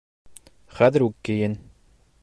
[0.79, 1.55] Хәҙер үк кейен!